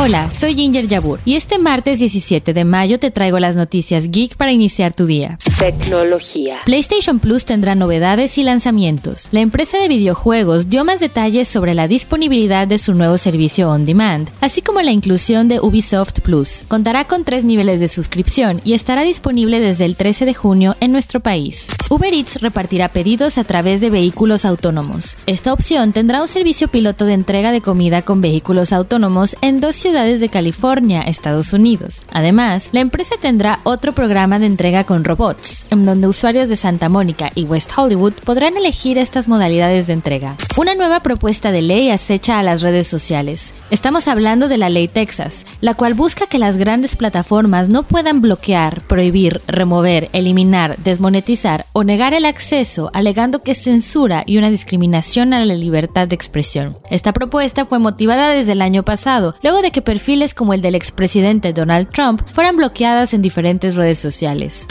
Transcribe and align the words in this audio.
Hola, 0.00 0.30
soy 0.30 0.54
Ginger 0.54 0.86
Yabur 0.86 1.18
y 1.24 1.34
este 1.34 1.58
martes 1.58 1.98
17 1.98 2.54
de 2.54 2.64
mayo 2.64 3.00
te 3.00 3.10
traigo 3.10 3.40
las 3.40 3.56
noticias 3.56 4.12
geek 4.12 4.36
para 4.36 4.52
iniciar 4.52 4.94
tu 4.94 5.06
día. 5.06 5.38
Tecnología. 5.58 6.60
PlayStation 6.64 7.18
Plus 7.18 7.44
tendrá 7.44 7.74
novedades 7.74 8.38
y 8.38 8.44
lanzamientos. 8.44 9.26
La 9.32 9.40
empresa 9.40 9.76
de 9.78 9.88
videojuegos 9.88 10.70
dio 10.70 10.84
más 10.84 11.00
detalles 11.00 11.48
sobre 11.48 11.74
la 11.74 11.88
disponibilidad 11.88 12.68
de 12.68 12.78
su 12.78 12.94
nuevo 12.94 13.18
servicio 13.18 13.68
on 13.68 13.84
demand, 13.84 14.30
así 14.40 14.62
como 14.62 14.80
la 14.82 14.92
inclusión 14.92 15.48
de 15.48 15.58
Ubisoft 15.58 16.20
Plus. 16.20 16.62
Contará 16.68 17.08
con 17.08 17.24
tres 17.24 17.44
niveles 17.44 17.80
de 17.80 17.88
suscripción 17.88 18.60
y 18.62 18.74
estará 18.74 19.02
disponible 19.02 19.58
desde 19.58 19.84
el 19.84 19.96
13 19.96 20.26
de 20.26 20.34
junio 20.34 20.76
en 20.78 20.92
nuestro 20.92 21.18
país. 21.18 21.66
Uber 21.90 22.14
Eats 22.14 22.40
repartirá 22.40 22.88
pedidos 22.88 23.36
a 23.36 23.42
través 23.42 23.80
de 23.80 23.90
vehículos 23.90 24.44
autónomos. 24.44 25.16
Esta 25.26 25.52
opción 25.52 25.92
tendrá 25.92 26.22
un 26.22 26.28
servicio 26.28 26.68
piloto 26.68 27.04
de 27.04 27.14
entrega 27.14 27.50
de 27.50 27.62
comida 27.62 28.02
con 28.02 28.20
vehículos 28.20 28.72
autónomos 28.72 29.36
en 29.40 29.60
dos 29.60 29.74
ciudades 29.74 29.87
de 29.92 30.28
California, 30.28 31.00
Estados 31.00 31.54
Unidos. 31.54 32.02
Además, 32.12 32.68
la 32.72 32.80
empresa 32.80 33.14
tendrá 33.18 33.60
otro 33.64 33.92
programa 33.92 34.38
de 34.38 34.44
entrega 34.44 34.84
con 34.84 35.02
robots, 35.02 35.64
en 35.70 35.86
donde 35.86 36.06
usuarios 36.06 36.50
de 36.50 36.56
Santa 36.56 36.90
Mónica 36.90 37.32
y 37.34 37.44
West 37.44 37.70
Hollywood 37.74 38.12
podrán 38.12 38.58
elegir 38.58 38.98
estas 38.98 39.28
modalidades 39.28 39.86
de 39.86 39.94
entrega. 39.94 40.36
Una 40.58 40.74
nueva 40.74 41.00
propuesta 41.00 41.52
de 41.52 41.62
ley 41.62 41.88
acecha 41.88 42.38
a 42.38 42.42
las 42.42 42.60
redes 42.60 42.86
sociales. 42.86 43.54
Estamos 43.70 44.08
hablando 44.08 44.48
de 44.48 44.58
la 44.58 44.68
ley 44.68 44.88
Texas, 44.88 45.46
la 45.62 45.72
cual 45.72 45.94
busca 45.94 46.26
que 46.26 46.38
las 46.38 46.58
grandes 46.58 46.94
plataformas 46.94 47.70
no 47.70 47.84
puedan 47.84 48.20
bloquear, 48.20 48.82
prohibir, 48.82 49.40
remover, 49.46 50.10
eliminar, 50.12 50.76
desmonetizar 50.84 51.64
o 51.72 51.82
negar 51.82 52.12
el 52.12 52.26
acceso, 52.26 52.90
alegando 52.92 53.42
que 53.42 53.52
es 53.52 53.62
censura 53.62 54.22
y 54.26 54.36
una 54.36 54.50
discriminación 54.50 55.32
a 55.32 55.42
la 55.44 55.54
libertad 55.54 56.08
de 56.08 56.14
expresión. 56.14 56.76
Esta 56.90 57.14
propuesta 57.14 57.64
fue 57.64 57.78
motivada 57.78 58.30
desde 58.30 58.52
el 58.52 58.60
año 58.60 58.82
pasado, 58.82 59.34
luego 59.42 59.62
de 59.68 59.72
que 59.72 59.82
perfiles 59.82 60.32
como 60.32 60.54
el 60.54 60.62
del 60.62 60.74
expresidente 60.74 61.52
Donald 61.52 61.90
Trump 61.92 62.22
fueran 62.32 62.56
bloqueadas 62.56 63.12
en 63.12 63.20
diferentes 63.20 63.76
redes 63.76 63.98
sociales. 63.98 64.66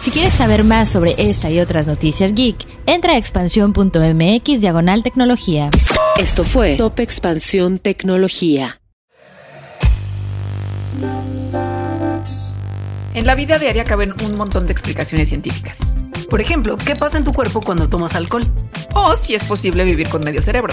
Si 0.00 0.10
quieres 0.10 0.32
saber 0.32 0.64
más 0.64 0.88
sobre 0.88 1.14
esta 1.18 1.50
y 1.50 1.60
otras 1.60 1.86
noticias 1.86 2.32
geek, 2.34 2.56
entra 2.86 3.12
a 3.12 3.16
expansión.mx 3.18 4.60
diagonal 4.62 5.02
tecnología. 5.02 5.68
Esto 6.18 6.42
fue 6.42 6.76
Top 6.76 7.00
Expansión 7.00 7.78
Tecnología. 7.78 8.80
En 13.12 13.26
la 13.26 13.34
vida 13.34 13.58
diaria 13.58 13.84
caben 13.84 14.14
un 14.24 14.36
montón 14.36 14.64
de 14.66 14.72
explicaciones 14.72 15.28
científicas. 15.28 15.94
Por 16.30 16.40
ejemplo, 16.40 16.78
¿qué 16.78 16.96
pasa 16.96 17.18
en 17.18 17.24
tu 17.24 17.34
cuerpo 17.34 17.60
cuando 17.60 17.90
tomas 17.90 18.14
alcohol? 18.14 18.44
O 18.94 19.14
si 19.16 19.34
es 19.34 19.44
posible 19.44 19.84
vivir 19.84 20.08
con 20.08 20.24
medio 20.24 20.40
cerebro. 20.40 20.72